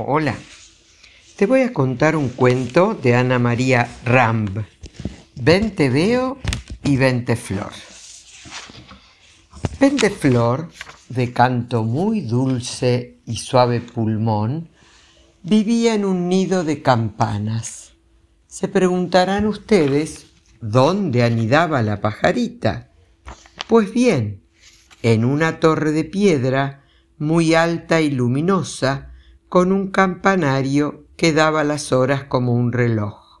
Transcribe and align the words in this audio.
Hola. 0.00 0.36
Te 1.34 1.46
voy 1.46 1.62
a 1.62 1.72
contar 1.72 2.14
un 2.14 2.28
cuento 2.28 2.94
de 2.94 3.16
Ana 3.16 3.40
María 3.40 3.88
Ramb. 4.04 4.64
Vente 5.34 5.90
veo 5.90 6.38
y 6.84 6.96
vente 6.96 7.34
flor. 7.34 7.72
Vente 9.80 10.10
flor, 10.10 10.68
de 11.08 11.32
canto 11.32 11.82
muy 11.82 12.20
dulce 12.20 13.18
y 13.26 13.38
suave 13.38 13.80
pulmón, 13.80 14.68
vivía 15.42 15.94
en 15.94 16.04
un 16.04 16.28
nido 16.28 16.62
de 16.62 16.80
campanas. 16.80 17.94
Se 18.46 18.68
preguntarán 18.68 19.48
ustedes 19.48 20.26
dónde 20.60 21.24
anidaba 21.24 21.82
la 21.82 22.00
pajarita. 22.00 22.92
Pues 23.66 23.92
bien, 23.92 24.44
en 25.02 25.24
una 25.24 25.58
torre 25.58 25.90
de 25.90 26.04
piedra 26.04 26.84
muy 27.18 27.54
alta 27.54 28.00
y 28.00 28.12
luminosa, 28.12 29.08
con 29.48 29.72
un 29.72 29.88
campanario 29.88 31.06
que 31.16 31.32
daba 31.32 31.64
las 31.64 31.92
horas 31.92 32.24
como 32.24 32.52
un 32.52 32.72
reloj. 32.72 33.40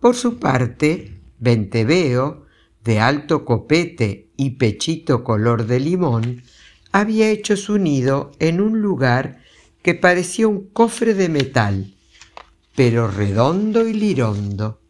Por 0.00 0.16
su 0.16 0.38
parte, 0.38 1.20
Venteveo, 1.38 2.44
de 2.82 3.00
alto 3.00 3.44
copete 3.44 4.30
y 4.36 4.50
pechito 4.50 5.24
color 5.24 5.66
de 5.66 5.80
limón, 5.80 6.42
había 6.92 7.30
hecho 7.30 7.56
su 7.56 7.78
nido 7.78 8.32
en 8.38 8.60
un 8.60 8.80
lugar 8.80 9.38
que 9.82 9.94
parecía 9.94 10.48
un 10.48 10.68
cofre 10.68 11.14
de 11.14 11.28
metal, 11.28 11.94
pero 12.76 13.08
redondo 13.08 13.88
y 13.88 13.94
lirondo. 13.94 14.80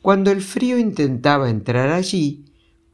Cuando 0.00 0.30
el 0.30 0.40
frío 0.40 0.78
intentaba 0.78 1.50
entrar 1.50 1.90
allí, 1.90 2.44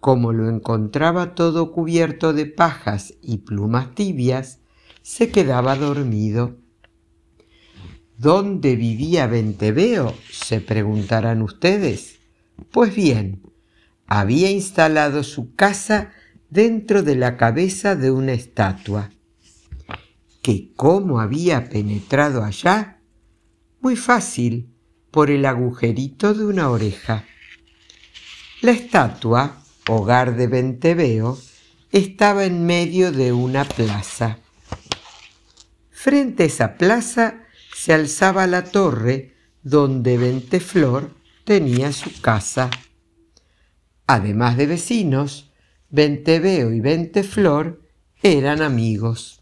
como 0.00 0.32
lo 0.32 0.48
encontraba 0.48 1.34
todo 1.34 1.72
cubierto 1.72 2.32
de 2.32 2.46
pajas 2.46 3.14
y 3.22 3.38
plumas 3.38 3.94
tibias, 3.94 4.60
se 5.04 5.30
quedaba 5.30 5.76
dormido. 5.76 6.56
¿Dónde 8.16 8.74
vivía 8.74 9.26
Venteveo? 9.26 10.16
se 10.32 10.62
preguntarán 10.62 11.42
ustedes. 11.42 12.20
Pues 12.70 12.96
bien, 12.96 13.42
había 14.06 14.50
instalado 14.50 15.22
su 15.22 15.54
casa 15.54 16.12
dentro 16.48 17.02
de 17.02 17.16
la 17.16 17.36
cabeza 17.36 17.96
de 17.96 18.10
una 18.10 18.32
estatua. 18.32 19.10
¿Que 20.40 20.72
cómo 20.74 21.20
había 21.20 21.68
penetrado 21.68 22.42
allá? 22.42 23.02
Muy 23.82 23.96
fácil, 23.96 24.70
por 25.10 25.30
el 25.30 25.44
agujerito 25.44 26.32
de 26.32 26.46
una 26.46 26.70
oreja. 26.70 27.26
La 28.62 28.70
estatua, 28.70 29.58
hogar 29.86 30.34
de 30.36 30.46
Venteveo, 30.46 31.38
estaba 31.92 32.46
en 32.46 32.64
medio 32.64 33.12
de 33.12 33.32
una 33.32 33.66
plaza. 33.66 34.38
Frente 36.04 36.42
a 36.42 36.46
esa 36.46 36.76
plaza 36.76 37.44
se 37.74 37.94
alzaba 37.94 38.46
la 38.46 38.64
torre 38.64 39.32
donde 39.62 40.18
Venteflor 40.18 41.14
tenía 41.44 41.92
su 41.92 42.20
casa. 42.20 42.68
Además 44.06 44.58
de 44.58 44.66
vecinos, 44.66 45.50
Venteveo 45.88 46.72
y 46.74 46.80
Venteflor 46.80 47.80
eran 48.22 48.60
amigos. 48.60 49.40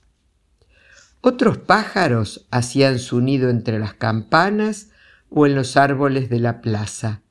Otros 1.20 1.58
pájaros 1.58 2.46
hacían 2.52 3.00
su 3.00 3.20
nido 3.20 3.50
entre 3.50 3.80
las 3.80 3.94
campanas 3.94 4.90
o 5.30 5.46
en 5.46 5.56
los 5.56 5.76
árboles 5.76 6.30
de 6.30 6.38
la 6.38 6.60
plaza, 6.60 7.22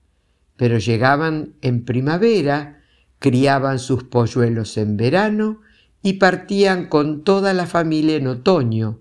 pero 0.57 0.77
llegaban 0.77 1.53
en 1.61 1.85
primavera, 1.85 2.81
criaban 3.19 3.79
sus 3.79 4.03
polluelos 4.03 4.75
en 4.75 4.97
verano 4.97 5.61
y 6.03 6.15
partían 6.15 6.87
con 6.87 7.23
toda 7.23 7.53
la 7.53 7.65
familia 7.65 8.17
en 8.17 8.27
otoño, 8.27 9.00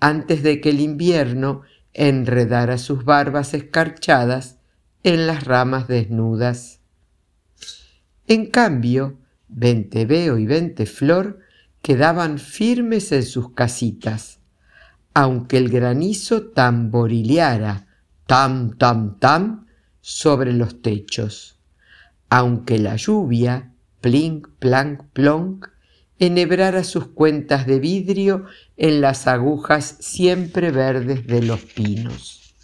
antes 0.00 0.42
de 0.42 0.60
que 0.60 0.70
el 0.70 0.80
invierno 0.80 1.62
enredara 1.92 2.78
sus 2.78 3.04
barbas 3.04 3.54
escarchadas 3.54 4.58
en 5.02 5.26
las 5.26 5.44
ramas 5.44 5.88
desnudas. 5.88 6.80
En 8.26 8.46
cambio, 8.46 9.18
Venteveo 9.48 10.38
y 10.38 10.46
Venteflor 10.46 11.40
quedaban 11.82 12.38
firmes 12.38 13.10
en 13.12 13.24
sus 13.24 13.52
casitas, 13.52 14.38
aunque 15.14 15.58
el 15.58 15.68
granizo 15.68 16.48
tamborileara 16.48 17.86
tam, 18.26 18.76
tam, 18.76 19.18
tam 19.18 19.66
sobre 20.00 20.52
los 20.52 20.82
techos, 20.82 21.58
aunque 22.28 22.78
la 22.78 22.96
lluvia, 22.96 23.72
plink, 24.00 24.48
plank, 24.58 25.02
plonk, 25.12 25.66
enhebrara 26.20 26.84
sus 26.84 27.06
cuentas 27.06 27.66
de 27.66 27.80
vidrio 27.80 28.44
en 28.76 29.00
las 29.00 29.26
agujas 29.26 29.96
siempre 30.00 30.70
verdes 30.70 31.26
de 31.26 31.42
los 31.42 31.60
pinos. 31.60 32.54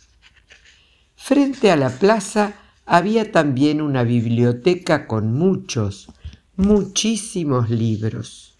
Frente 1.17 1.73
a 1.73 1.77
la 1.77 1.89
plaza 1.89 2.55
había 2.85 3.33
también 3.33 3.81
una 3.81 4.05
biblioteca 4.05 5.07
con 5.07 5.33
muchos, 5.33 6.09
muchísimos 6.55 7.71
libros. 7.71 8.57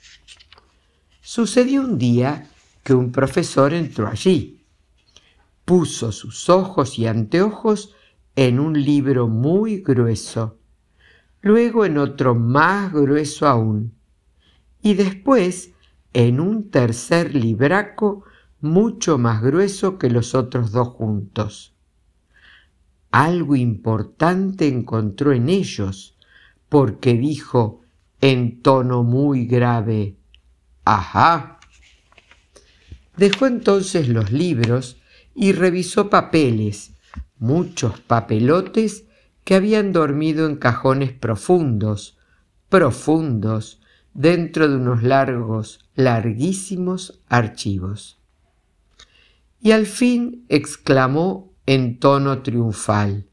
Sucedió 1.21 1.83
un 1.83 1.99
día 1.99 2.49
que 2.83 2.95
un 2.95 3.13
profesor 3.13 3.75
entró 3.75 4.09
allí. 4.09 4.65
Puso 5.67 6.11
sus 6.11 6.49
ojos 6.49 6.99
y 6.99 7.07
anteojos 7.07 7.95
en 8.35 8.61
un 8.61 8.83
libro 8.83 9.29
muy 9.29 9.83
grueso, 9.83 10.59
luego 11.43 11.85
en 11.85 11.99
otro 11.99 12.35
más 12.35 12.93
grueso 12.93 13.47
aún, 13.47 13.96
y 14.87 14.95
después 14.95 15.73
en 16.13 16.39
un 16.39 16.71
tercer 16.71 17.35
libraco 17.35 18.23
mucho 18.61 19.19
más 19.19 19.43
grueso 19.43 19.99
que 19.99 20.09
los 20.09 20.37
otros 20.37 20.71
dos 20.71 20.91
juntos. 20.91 21.75
Algo 23.11 23.57
importante 23.57 24.69
encontró 24.69 25.33
en 25.33 25.49
ellos, 25.49 26.17
porque 26.69 27.15
dijo 27.15 27.81
en 28.21 28.63
tono 28.63 29.03
muy 29.03 29.47
grave, 29.47 30.15
Ajá. 30.85 31.59
Dejó 33.17 33.47
entonces 33.47 34.07
los 34.07 34.31
libros 34.31 34.99
y 35.35 35.51
revisó 35.51 36.11
papeles, 36.11 36.93
muchos 37.41 37.99
papelotes 37.99 39.07
que 39.43 39.57
habían 39.57 39.93
dormido 39.93 40.47
en 40.47 40.55
cajones 40.55 41.11
profundos, 41.11 42.17
profundos, 42.69 43.81
dentro 44.17 44.67
de 44.67 44.77
unos 44.77 45.03
largos, 45.03 45.81
larguísimos 45.95 47.21
archivos. 47.29 48.19
Y 49.61 49.73
al 49.73 49.87
fin 49.87 50.45
exclamó 50.49 51.53
en 51.67 51.99
tono 51.99 52.43
triunfal, 52.43 53.27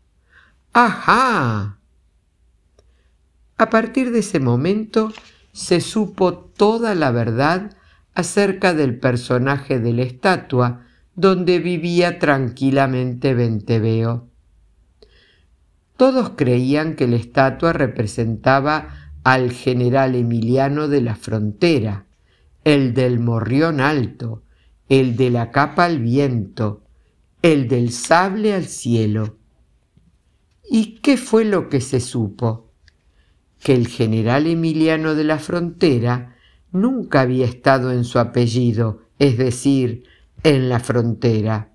¡Ajá! 0.74 1.78
A 3.58 3.70
partir 3.70 4.12
de 4.12 4.20
ese 4.20 4.40
momento 4.40 5.14
se 5.54 5.80
supo 5.80 6.34
toda 6.34 6.96
la 6.96 7.12
verdad 7.12 7.78
acerca 8.14 8.74
del 8.74 9.00
personaje 9.00 9.80
de 9.80 9.94
la 9.94 10.02
estatua 10.02 10.86
donde 11.16 11.60
vivía 11.60 12.20
tranquilamente 12.20 13.36
Venteveo. 13.36 14.28
Todos 15.96 16.32
creían 16.32 16.96
que 16.96 17.08
la 17.08 17.16
estatua 17.16 17.72
representaba 17.72 19.03
al 19.24 19.52
general 19.52 20.16
Emiliano 20.16 20.88
de 20.88 21.02
la 21.02 21.16
Frontera, 21.16 22.06
el 22.64 22.94
del 22.94 23.20
morrión 23.20 23.80
alto, 23.80 24.44
el 24.90 25.16
de 25.16 25.30
la 25.30 25.52
capa 25.52 25.86
al 25.86 26.00
viento, 26.00 26.84
el 27.42 27.68
del 27.68 27.92
sable 27.92 28.54
al 28.54 28.66
cielo. 28.66 29.38
¿Y 30.70 31.00
qué 31.02 31.18
fue 31.18 31.46
lo 31.46 31.70
que 31.70 31.82
se 31.82 32.00
supo? 32.00 32.72
Que 33.60 33.74
el 33.74 33.88
general 33.88 34.48
Emiliano 34.48 35.16
de 35.16 35.24
la 35.24 35.40
Frontera 35.40 36.36
nunca 36.72 37.22
había 37.22 37.46
estado 37.46 37.92
en 37.92 38.04
su 38.04 38.20
apellido, 38.20 39.04
es 39.20 39.38
decir, 39.38 40.04
en 40.44 40.68
la 40.68 40.80
frontera, 40.80 41.74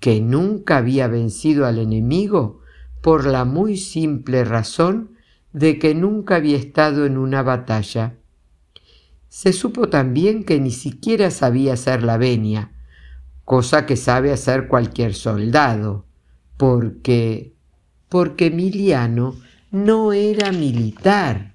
que 0.00 0.20
nunca 0.20 0.78
había 0.78 1.06
vencido 1.06 1.66
al 1.66 1.78
enemigo 1.78 2.60
por 3.02 3.26
la 3.26 3.44
muy 3.44 3.76
simple 3.76 4.44
razón 4.44 5.17
de 5.52 5.78
que 5.78 5.94
nunca 5.94 6.36
había 6.36 6.56
estado 6.56 7.06
en 7.06 7.18
una 7.18 7.42
batalla. 7.42 8.14
Se 9.28 9.52
supo 9.52 9.88
también 9.88 10.44
que 10.44 10.60
ni 10.60 10.70
siquiera 10.70 11.30
sabía 11.30 11.74
hacer 11.74 12.02
la 12.02 12.16
venia, 12.16 12.72
cosa 13.44 13.86
que 13.86 13.96
sabe 13.96 14.32
hacer 14.32 14.68
cualquier 14.68 15.14
soldado, 15.14 16.06
porque 16.56 17.54
porque 18.08 18.46
Emiliano 18.46 19.36
no 19.70 20.12
era 20.12 20.50
militar. 20.50 21.54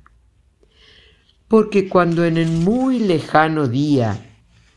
Porque 1.48 1.90
cuando 1.90 2.26
en 2.26 2.38
el 2.38 2.52
muy 2.52 3.00
lejano 3.00 3.68
día 3.68 4.20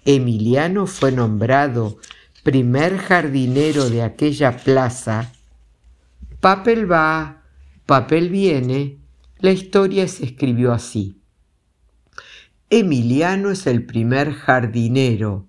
Emiliano 0.05 0.87
fue 0.87 1.13
nombrado 1.13 1.99
primer 2.43 2.99
jardinero 2.99 3.91
de 3.91 4.03
aquella 4.03 4.57
plaza, 4.57 5.33
papel 6.41 6.91
va, 6.91 7.43
papel 7.87 8.31
viene, 8.31 8.99
la 9.39 9.51
historia 9.53 10.09
se 10.09 10.25
escribió 10.25 10.73
así. 10.73 11.21
Emiliano 12.71 13.51
es 13.51 13.67
el 13.67 13.87
primer 13.87 14.33
jardinero, 14.33 15.47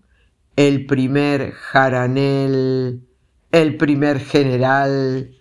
el 0.55 0.85
primer 0.85 1.51
jaranel, 1.51 3.07
el 3.51 3.77
primer 3.77 4.19
general. 4.19 5.35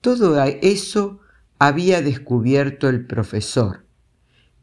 Todo 0.00 0.42
eso 0.42 1.20
había 1.58 2.00
descubierto 2.02 2.88
el 2.88 3.06
profesor, 3.06 3.86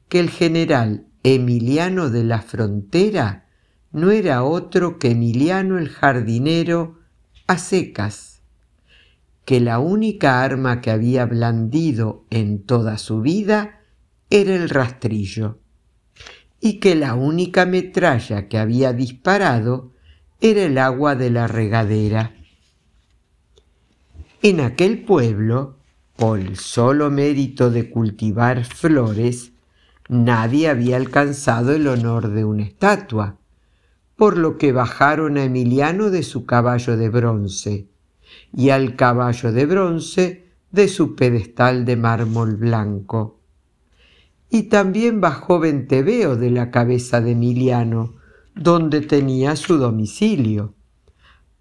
que 0.07 0.19
el 0.19 0.29
general 0.29 1.05
Emiliano 1.23 2.09
de 2.09 2.23
la 2.23 2.41
Frontera 2.41 3.45
no 3.91 4.11
era 4.11 4.43
otro 4.43 4.99
que 4.99 5.11
Emiliano 5.11 5.77
el 5.77 5.89
jardinero 5.89 6.99
a 7.47 7.57
secas, 7.57 8.38
que 9.49 9.59
la 9.59 9.79
única 9.79 10.43
arma 10.43 10.79
que 10.79 10.91
había 10.91 11.25
blandido 11.25 12.23
en 12.29 12.61
toda 12.61 12.99
su 12.99 13.21
vida 13.21 13.81
era 14.29 14.53
el 14.53 14.69
rastrillo, 14.69 15.57
y 16.61 16.73
que 16.73 16.93
la 16.93 17.15
única 17.15 17.65
metralla 17.65 18.47
que 18.47 18.59
había 18.59 18.93
disparado 18.93 19.91
era 20.39 20.61
el 20.61 20.77
agua 20.77 21.15
de 21.15 21.31
la 21.31 21.47
regadera. 21.47 22.35
En 24.43 24.59
aquel 24.59 25.03
pueblo, 25.03 25.77
por 26.15 26.39
el 26.39 26.55
solo 26.55 27.09
mérito 27.09 27.71
de 27.71 27.89
cultivar 27.89 28.65
flores, 28.65 29.53
nadie 30.09 30.69
había 30.69 30.95
alcanzado 30.95 31.73
el 31.73 31.87
honor 31.87 32.29
de 32.29 32.45
una 32.45 32.61
estatua, 32.61 33.39
por 34.15 34.37
lo 34.37 34.59
que 34.59 34.73
bajaron 34.73 35.39
a 35.39 35.45
Emiliano 35.45 36.11
de 36.11 36.21
su 36.21 36.45
caballo 36.45 36.97
de 36.97 37.09
bronce 37.09 37.89
y 38.53 38.69
al 38.69 38.95
caballo 38.95 39.51
de 39.51 39.65
bronce 39.65 40.49
de 40.71 40.87
su 40.87 41.15
pedestal 41.15 41.85
de 41.85 41.95
mármol 41.95 42.55
blanco. 42.55 43.39
Y 44.49 44.63
también 44.63 45.21
bajó 45.21 45.59
Venteveo 45.59 46.35
de 46.35 46.51
la 46.51 46.71
cabeza 46.71 47.21
de 47.21 47.31
Emiliano, 47.31 48.15
donde 48.55 49.01
tenía 49.01 49.55
su 49.55 49.77
domicilio, 49.77 50.73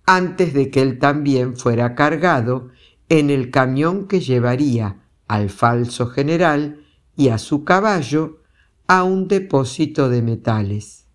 antes 0.06 0.54
de 0.54 0.70
que 0.70 0.80
él 0.80 0.98
también 0.98 1.56
fuera 1.56 1.94
cargado 1.94 2.70
en 3.08 3.30
el 3.30 3.50
camión 3.50 4.08
que 4.08 4.20
llevaría 4.20 5.02
al 5.26 5.50
falso 5.50 6.06
general 6.06 6.84
y 7.16 7.28
a 7.28 7.38
su 7.38 7.64
caballo 7.64 8.40
a 8.86 9.02
un 9.04 9.28
depósito 9.28 10.08
de 10.08 10.22
metales. 10.22 11.06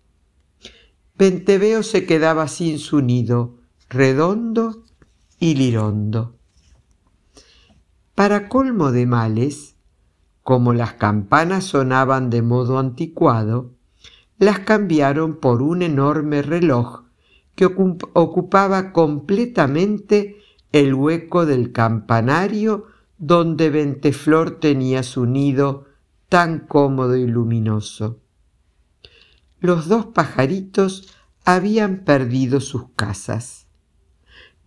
Venteveo 1.16 1.82
se 1.82 2.06
quedaba 2.06 2.46
sin 2.48 2.78
su 2.78 3.00
nido, 3.00 3.58
redondo 3.88 4.83
y 5.44 5.54
lirondo. 5.56 6.38
Para 8.14 8.48
colmo 8.48 8.92
de 8.92 9.04
males, 9.04 9.76
como 10.42 10.72
las 10.72 10.94
campanas 10.94 11.64
sonaban 11.64 12.30
de 12.30 12.40
modo 12.40 12.78
anticuado, 12.78 13.74
las 14.38 14.60
cambiaron 14.60 15.40
por 15.40 15.60
un 15.60 15.82
enorme 15.82 16.40
reloj 16.40 17.02
que 17.56 17.66
ocupaba 17.66 18.90
completamente 18.92 20.38
el 20.72 20.94
hueco 20.94 21.44
del 21.44 21.72
campanario 21.72 22.86
donde 23.18 23.68
Venteflor 23.68 24.60
tenía 24.60 25.02
su 25.02 25.26
nido 25.26 25.84
tan 26.30 26.60
cómodo 26.60 27.16
y 27.16 27.26
luminoso. 27.26 28.18
Los 29.60 29.88
dos 29.88 30.06
pajaritos 30.06 31.14
habían 31.44 32.04
perdido 32.04 32.62
sus 32.62 32.88
casas, 32.96 33.63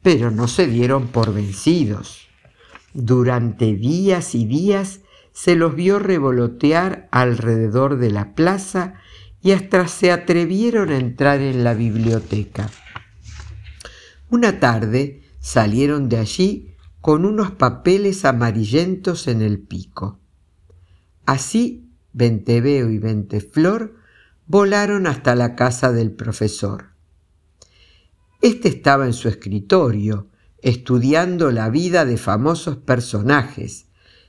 pero 0.07 0.31
no 0.31 0.47
se 0.47 0.67
dieron 0.67 1.07
por 1.09 1.33
vencidos. 1.33 2.29
Durante 2.93 3.75
días 3.75 4.35
y 4.35 4.45
días 4.45 5.01
se 5.33 5.57
los 5.57 5.75
vio 5.75 5.99
revolotear 5.99 7.09
alrededor 7.11 7.97
de 7.97 8.11
la 8.11 8.33
plaza 8.33 8.93
y 9.41 9.51
hasta 9.51 9.85
se 9.89 10.13
atrevieron 10.13 10.91
a 10.91 10.97
entrar 10.97 11.41
en 11.41 11.65
la 11.65 11.73
biblioteca. 11.73 12.69
Una 14.29 14.61
tarde 14.61 15.23
salieron 15.41 16.07
de 16.07 16.19
allí 16.19 16.77
con 17.01 17.25
unos 17.25 17.51
papeles 17.51 18.23
amarillentos 18.23 19.27
en 19.27 19.41
el 19.41 19.59
pico. 19.59 20.21
Así, 21.25 21.91
Venteveo 22.13 22.89
y 22.91 22.97
Venteflor 22.97 23.93
volaron 24.45 25.05
hasta 25.05 25.35
la 25.35 25.57
casa 25.57 25.91
del 25.91 26.13
profesor. 26.13 26.96
Este 28.41 28.67
estaba 28.67 29.05
en 29.05 29.13
su 29.13 29.27
escritorio, 29.27 30.27
estudiando 30.61 31.51
la 31.51 31.69
vida 31.69 32.05
de 32.05 32.17
famosos 32.17 32.77
personajes, 32.77 33.87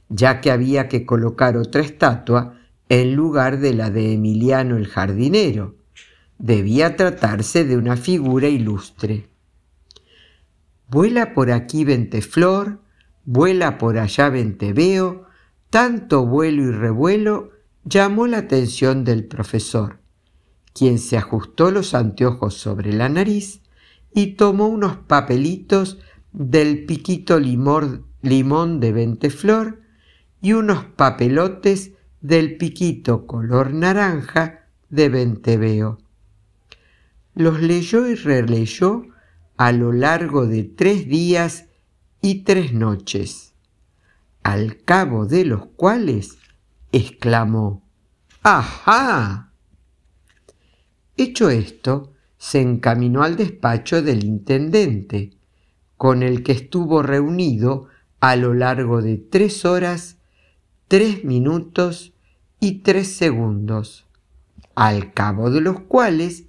ya 0.08 0.40
que 0.40 0.50
había 0.50 0.88
que 0.88 1.04
colocar 1.04 1.56
otra 1.56 1.82
estatua 1.82 2.54
en 2.88 3.14
lugar 3.14 3.60
de 3.60 3.74
la 3.74 3.90
de 3.90 4.14
Emiliano 4.14 4.76
el 4.76 4.86
jardinero. 4.86 5.76
Debía 6.38 6.96
tratarse 6.96 7.64
de 7.64 7.76
una 7.76 7.96
figura 7.96 8.48
ilustre. 8.48 9.28
Vuela 10.88 11.34
por 11.34 11.50
aquí 11.50 11.84
Venteflor, 11.84 12.80
vuela 13.26 13.76
por 13.76 13.98
allá 13.98 14.30
Venteveo, 14.30 15.26
tanto 15.68 16.24
vuelo 16.24 16.62
y 16.62 16.70
revuelo 16.70 17.50
llamó 17.84 18.26
la 18.26 18.38
atención 18.38 19.04
del 19.04 19.26
profesor, 19.26 19.98
quien 20.72 20.98
se 20.98 21.18
ajustó 21.18 21.70
los 21.70 21.92
anteojos 21.92 22.54
sobre 22.54 22.94
la 22.94 23.10
nariz 23.10 23.60
y 24.12 24.34
tomó 24.34 24.66
unos 24.66 24.96
papelitos 24.96 25.98
del 26.32 26.84
piquito 26.84 27.38
limón 27.38 28.80
de 28.80 28.92
Venteflor 28.92 29.80
y 30.40 30.52
unos 30.52 30.84
papelotes 30.84 31.92
del 32.20 32.56
piquito 32.56 33.26
color 33.26 33.72
naranja 33.72 34.66
de 34.88 35.08
Venteveo. 35.08 35.98
Los 37.34 37.60
leyó 37.60 38.08
y 38.08 38.14
releyó 38.14 39.04
a 39.56 39.72
lo 39.72 39.92
largo 39.92 40.46
de 40.46 40.64
tres 40.64 41.08
días 41.08 41.66
y 42.20 42.42
tres 42.42 42.72
noches, 42.72 43.54
al 44.42 44.82
cabo 44.82 45.26
de 45.26 45.44
los 45.44 45.66
cuales 45.66 46.38
exclamó, 46.92 47.88
¡Ajá! 48.42 49.52
Hecho 51.16 51.50
esto, 51.50 52.12
se 52.38 52.60
encaminó 52.60 53.22
al 53.22 53.36
despacho 53.36 54.00
del 54.00 54.24
intendente, 54.24 55.32
con 55.96 56.22
el 56.22 56.42
que 56.42 56.52
estuvo 56.52 57.02
reunido 57.02 57.88
a 58.20 58.36
lo 58.36 58.54
largo 58.54 59.02
de 59.02 59.16
tres 59.16 59.64
horas 59.64 60.18
tres 60.88 61.22
minutos 61.24 62.12
y 62.60 62.80
tres 62.80 63.14
segundos, 63.14 64.06
al 64.74 65.12
cabo 65.12 65.50
de 65.50 65.60
los 65.60 65.80
cuales 65.80 66.44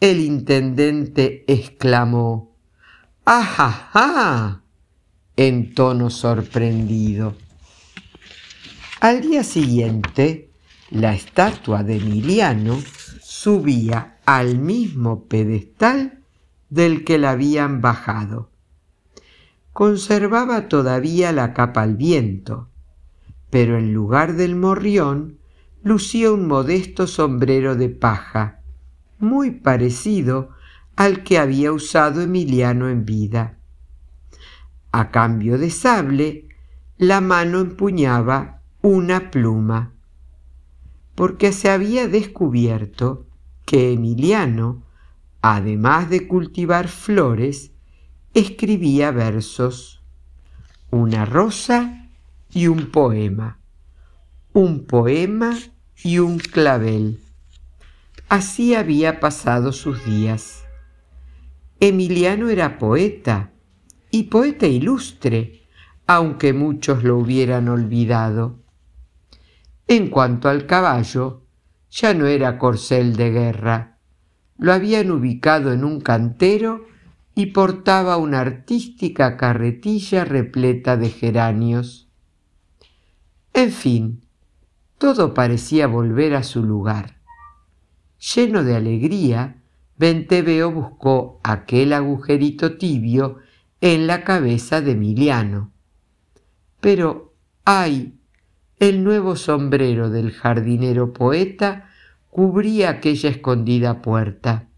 el 0.00 0.20
intendente 0.20 1.44
exclamó 1.48 2.54
¡Ajá! 3.24 4.62
en 5.36 5.74
tono 5.74 6.10
sorprendido. 6.10 7.34
Al 9.00 9.20
día 9.20 9.42
siguiente, 9.42 10.50
la 10.90 11.14
estatua 11.14 11.82
de 11.82 11.96
Emiliano 11.96 12.78
subía 13.44 14.16
al 14.24 14.58
mismo 14.58 15.24
pedestal 15.24 16.20
del 16.70 17.04
que 17.04 17.18
la 17.18 17.32
habían 17.32 17.82
bajado. 17.82 18.48
Conservaba 19.74 20.66
todavía 20.68 21.30
la 21.30 21.52
capa 21.52 21.82
al 21.82 21.94
viento, 21.94 22.70
pero 23.50 23.76
en 23.76 23.92
lugar 23.92 24.32
del 24.32 24.56
morrión 24.56 25.36
lucía 25.82 26.32
un 26.32 26.48
modesto 26.48 27.06
sombrero 27.06 27.76
de 27.76 27.90
paja, 27.90 28.62
muy 29.18 29.50
parecido 29.50 30.48
al 30.96 31.22
que 31.22 31.38
había 31.38 31.70
usado 31.70 32.22
Emiliano 32.22 32.88
en 32.88 33.04
vida. 33.04 33.58
A 34.90 35.10
cambio 35.10 35.58
de 35.58 35.68
sable, 35.68 36.48
la 36.96 37.20
mano 37.20 37.60
empuñaba 37.60 38.62
una 38.80 39.30
pluma, 39.30 39.92
porque 41.14 41.52
se 41.52 41.68
había 41.68 42.08
descubierto 42.08 43.26
que 43.64 43.92
Emiliano, 43.92 44.82
además 45.42 46.10
de 46.10 46.26
cultivar 46.26 46.88
flores, 46.88 47.72
escribía 48.34 49.10
versos, 49.10 50.02
una 50.90 51.24
rosa 51.24 52.08
y 52.50 52.66
un 52.66 52.90
poema, 52.90 53.58
un 54.52 54.84
poema 54.84 55.56
y 56.02 56.18
un 56.18 56.38
clavel. 56.38 57.20
Así 58.28 58.74
había 58.74 59.20
pasado 59.20 59.72
sus 59.72 60.04
días. 60.04 60.64
Emiliano 61.80 62.48
era 62.48 62.78
poeta, 62.78 63.52
y 64.10 64.24
poeta 64.24 64.66
ilustre, 64.66 65.66
aunque 66.06 66.52
muchos 66.52 67.02
lo 67.02 67.16
hubieran 67.18 67.68
olvidado. 67.68 68.60
En 69.88 70.08
cuanto 70.08 70.48
al 70.48 70.66
caballo, 70.66 71.43
ya 71.94 72.12
no 72.12 72.26
era 72.26 72.58
corcel 72.58 73.14
de 73.14 73.30
guerra. 73.30 73.98
Lo 74.58 74.72
habían 74.72 75.12
ubicado 75.12 75.72
en 75.72 75.84
un 75.84 76.00
cantero 76.00 76.86
y 77.36 77.46
portaba 77.46 78.16
una 78.16 78.40
artística 78.40 79.36
carretilla 79.36 80.24
repleta 80.24 80.96
de 80.96 81.10
geranios. 81.10 82.08
En 83.52 83.70
fin, 83.70 84.26
todo 84.98 85.34
parecía 85.34 85.86
volver 85.86 86.34
a 86.34 86.42
su 86.42 86.64
lugar. 86.64 87.18
Lleno 88.34 88.64
de 88.64 88.74
alegría, 88.74 89.62
Venteveo 89.96 90.72
buscó 90.72 91.40
aquel 91.44 91.92
agujerito 91.92 92.76
tibio 92.76 93.38
en 93.80 94.08
la 94.08 94.24
cabeza 94.24 94.80
de 94.80 94.92
Emiliano. 94.92 95.72
Pero, 96.80 97.34
ay, 97.64 98.18
el 98.88 99.02
nuevo 99.02 99.34
sombrero 99.34 100.10
del 100.10 100.30
jardinero 100.30 101.12
poeta 101.14 101.88
cubría 102.28 102.90
aquella 102.90 103.30
escondida 103.30 104.02
puerta. 104.02 104.68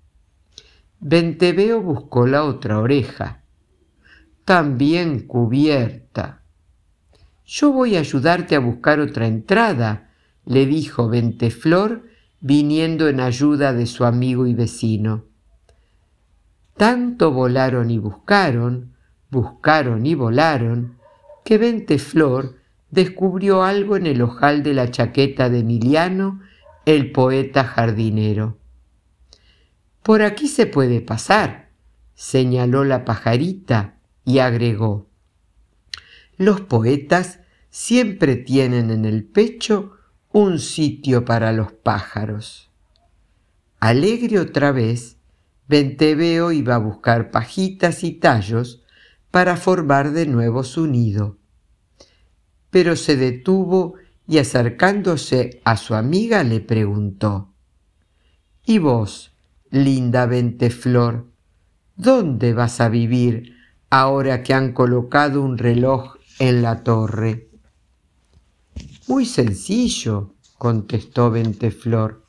Venteveo 1.01 1.81
buscó 1.81 2.27
la 2.27 2.45
otra 2.45 2.79
oreja, 2.79 3.43
también 4.45 5.27
cubierta. 5.27 6.43
Yo 7.45 7.73
voy 7.73 7.97
a 7.97 8.01
ayudarte 8.01 8.55
a 8.55 8.61
buscar 8.61 9.01
otra 9.01 9.27
entrada, 9.27 10.11
le 10.45 10.67
dijo 10.67 11.09
Venteflor, 11.09 12.05
viniendo 12.41 13.09
en 13.09 13.19
ayuda 13.19 13.73
de 13.73 13.87
su 13.87 14.05
amigo 14.05 14.47
y 14.47 14.55
vecino. 14.55 15.25
Tanto 16.77 17.33
volaron 17.33 17.91
y 17.91 17.99
buscaron, 17.99 18.95
buscaron 19.31 20.07
y 20.07 20.15
volaron, 20.15 20.99
que 21.45 21.59
Venteflor 21.59 22.66
descubrió 22.91 23.65
algo 23.65 23.97
en 23.97 24.07
el 24.07 24.23
ojal 24.23 24.63
de 24.63 24.75
la 24.75 24.91
chaqueta 24.91 25.49
de 25.51 25.61
Emiliano, 25.61 26.41
el 26.85 27.13
poeta 27.13 27.65
jardinero. 27.65 28.59
Por 30.03 30.23
aquí 30.23 30.49
se 30.49 30.67
puede 30.67 31.01
pasar, 31.01 31.71
señaló 32.15 32.85
la 32.85 33.05
pajarita 33.05 33.99
y 34.25 34.39
agregó. 34.39 35.09
Los 36.37 36.61
poetas 36.61 37.41
siempre 37.71 38.37
tienen 38.37 38.91
en 38.91 39.05
el 39.05 39.25
pecho 39.25 39.93
un 40.33 40.59
sitio 40.59 41.25
para 41.25 41.53
los 41.53 41.73
pájaros. 41.73 42.71
Alegre 43.81 44.39
otra 44.39 44.71
vez, 44.71 45.17
Venteveo 45.69 46.53
iba 46.53 46.77
a 46.77 46.79
buscar 46.79 47.31
pajitas 47.31 48.05
y 48.05 48.13
tallos 48.13 48.83
para 49.31 49.57
formar 49.57 50.13
de 50.13 50.27
nuevo 50.27 50.63
su 50.63 50.87
nido. 50.87 51.39
Pero 52.71 52.97
se 52.97 53.17
detuvo 53.17 53.95
y 54.29 54.39
acercándose 54.39 55.61
a 55.65 55.77
su 55.77 55.95
amiga 55.95 56.43
le 56.43 56.61
preguntó, 56.61 57.53
¿Y 58.65 58.79
vos, 58.79 59.33
linda 59.71 60.27
Venteflor, 60.27 61.31
dónde 61.95 62.53
vas 62.53 62.81
a 62.81 62.89
vivir 62.89 63.55
ahora 63.91 64.43
que 64.43 64.55
han 64.55 64.73
colocado 64.73 65.43
un 65.43 65.59
reloj 65.59 66.17
en 66.41 66.63
la 66.63 66.83
torre? 66.83 67.49
Muy 69.07 69.25
sencillo, 69.25 70.35
contestó 70.59 71.31
Venteflor. 71.31 72.25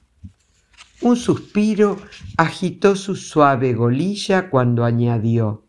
Un 1.02 1.16
suspiro 1.16 1.98
agitó 2.38 2.96
su 2.96 3.16
suave 3.16 3.74
golilla 3.74 4.50
cuando 4.50 4.84
añadió, 4.84 5.64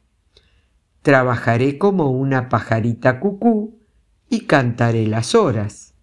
Trabajaré 1.01 1.79
como 1.79 2.11
una 2.11 2.51
pajarita 2.51 3.21
cucú 3.21 3.78
y 4.29 4.41
cantaré 4.41 5.07
las 5.07 5.35
horas. 5.35 5.95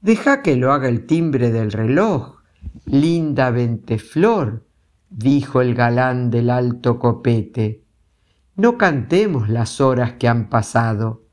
Deja 0.00 0.42
que 0.42 0.56
lo 0.56 0.72
haga 0.72 0.88
el 0.88 1.06
timbre 1.06 1.50
del 1.50 1.72
reloj, 1.72 2.40
linda 2.86 3.50
Venteflor, 3.50 4.64
dijo 5.10 5.60
el 5.60 5.74
galán 5.74 6.30
del 6.30 6.50
alto 6.50 6.98
copete. 6.98 7.84
No 8.56 8.78
cantemos 8.78 9.48
las 9.48 9.80
horas 9.80 10.12
que 10.14 10.28
han 10.28 10.48
pasado. 10.48 11.24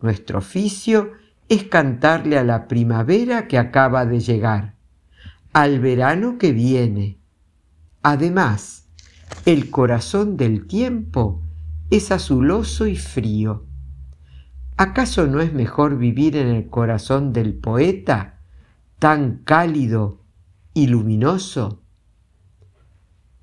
Nuestro 0.00 0.38
oficio 0.38 1.12
es 1.48 1.64
cantarle 1.64 2.38
a 2.38 2.44
la 2.44 2.66
primavera 2.66 3.46
que 3.46 3.58
acaba 3.58 4.06
de 4.06 4.20
llegar, 4.20 4.74
al 5.52 5.80
verano 5.80 6.38
que 6.38 6.52
viene. 6.52 7.18
Además, 8.02 8.88
el 9.44 9.70
corazón 9.70 10.36
del 10.36 10.66
tiempo 10.66 11.42
es 11.90 12.10
azuloso 12.10 12.86
y 12.86 12.96
frío. 12.96 13.66
¿Acaso 14.76 15.26
no 15.26 15.40
es 15.40 15.52
mejor 15.52 15.98
vivir 15.98 16.36
en 16.36 16.48
el 16.48 16.68
corazón 16.68 17.32
del 17.32 17.54
poeta, 17.54 18.40
tan 18.98 19.42
cálido 19.44 20.20
y 20.74 20.86
luminoso? 20.86 21.82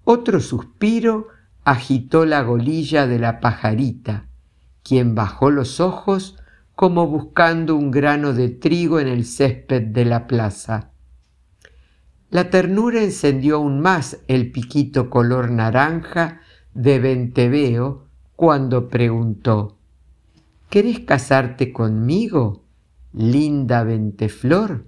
Otro 0.03 0.39
suspiro 0.39 1.27
agitó 1.63 2.25
la 2.25 2.41
golilla 2.41 3.05
de 3.05 3.19
la 3.19 3.39
pajarita, 3.39 4.25
quien 4.83 5.13
bajó 5.13 5.51
los 5.51 5.79
ojos 5.79 6.37
como 6.75 7.07
buscando 7.07 7.75
un 7.75 7.91
grano 7.91 8.33
de 8.33 8.49
trigo 8.49 8.99
en 8.99 9.07
el 9.07 9.25
césped 9.25 9.83
de 9.83 10.05
la 10.05 10.27
plaza. 10.27 10.91
La 12.29 12.49
ternura 12.49 13.03
encendió 13.03 13.57
aún 13.57 13.81
más 13.81 14.19
el 14.27 14.51
piquito 14.51 15.09
color 15.09 15.51
naranja 15.51 16.41
de 16.73 16.99
Venteveo 16.99 18.05
cuando 18.35 18.87
preguntó, 18.87 19.78
¿Querés 20.69 20.99
casarte 20.99 21.73
conmigo, 21.73 22.63
linda 23.11 23.83
Venteflor? 23.83 24.85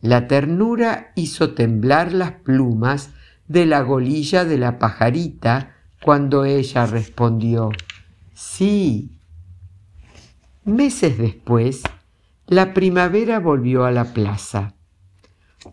La 0.00 0.28
ternura 0.28 1.12
hizo 1.16 1.54
temblar 1.54 2.12
las 2.12 2.30
plumas 2.30 3.10
de 3.48 3.66
la 3.66 3.80
golilla 3.80 4.44
de 4.44 4.58
la 4.58 4.78
pajarita 4.78 5.74
cuando 6.00 6.44
ella 6.44 6.86
respondió, 6.86 7.70
Sí, 8.34 9.16
Meses 10.64 11.18
después, 11.18 11.82
la 12.46 12.72
primavera 12.72 13.40
volvió 13.40 13.84
a 13.84 13.90
la 13.90 14.12
plaza. 14.12 14.74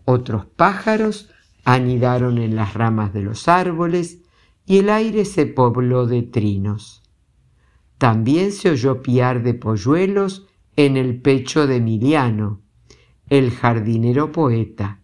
Otros 0.06 0.46
pájaros 0.46 1.30
anidaron 1.64 2.40
en 2.40 2.56
las 2.56 2.74
ramas 2.74 3.14
de 3.14 3.22
los 3.22 3.48
árboles 3.48 4.22
y 4.66 4.80
el 4.80 4.90
aire 4.90 5.26
se 5.26 5.46
pobló 5.46 6.08
de 6.08 6.24
trinos. 6.24 7.03
También 8.04 8.52
se 8.52 8.70
oyó 8.70 9.02
piar 9.02 9.44
de 9.44 9.54
polluelos 9.54 10.46
en 10.76 10.98
el 10.98 11.22
pecho 11.22 11.68
de 11.68 11.78
Emiliano, 11.78 12.60
el 13.30 13.52
jardinero 13.52 14.34
poeta. 14.34 15.00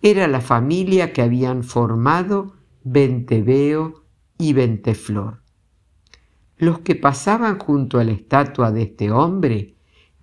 Era 0.00 0.26
la 0.26 0.40
familia 0.40 1.12
que 1.12 1.22
habían 1.22 1.62
formado 1.62 2.56
Venteveo 2.82 4.02
y 4.36 4.52
Venteflor 4.52 5.42
los 6.58 6.80
que 6.80 6.96
pasaban 6.96 7.58
junto 7.58 8.00
a 8.00 8.04
la 8.04 8.12
estatua 8.12 8.72
de 8.72 8.82
este 8.82 9.12
hombre, 9.12 9.74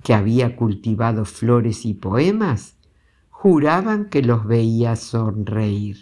que 0.03 0.13
había 0.13 0.57
cultivado 0.57 1.23
flores 1.23 1.85
y 1.85 1.93
poemas, 1.93 2.77
juraban 3.29 4.09
que 4.09 4.21
los 4.21 4.45
veía 4.45 4.97
sonreír. 4.97 5.97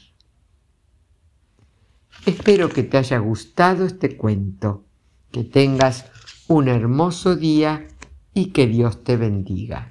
Espero 2.26 2.70
que 2.70 2.84
te 2.84 2.98
haya 2.98 3.20
gustado 3.20 3.86
este 3.86 4.18
cuento, 4.18 4.87
que 5.32 5.44
tengas 5.44 6.06
un 6.48 6.68
hermoso 6.68 7.36
día 7.36 7.88
y 8.34 8.48
que 8.48 8.68
Dios 8.68 9.04
te 9.04 9.18
bendiga. 9.18 9.90